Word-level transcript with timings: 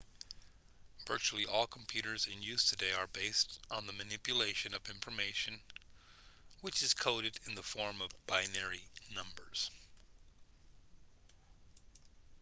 virtually 1.05 1.45
all 1.45 1.67
computers 1.67 2.25
in 2.25 2.41
use 2.41 2.65
today 2.67 2.91
are 2.91 3.05
based 3.05 3.59
on 3.69 3.85
the 3.85 3.93
manipulation 3.93 4.73
of 4.73 4.89
information 4.89 5.61
which 6.61 6.81
is 6.81 6.95
coded 6.95 7.39
in 7.45 7.53
the 7.53 7.61
form 7.61 8.01
of 8.01 8.09
binary 8.25 8.81
numbers 9.13 9.69